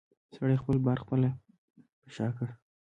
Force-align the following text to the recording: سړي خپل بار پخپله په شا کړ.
سړي 0.35 0.55
خپل 0.61 0.77
بار 0.85 0.97
پخپله 1.01 1.29
په 2.01 2.09
شا 2.15 2.27
کړ. 2.37 2.47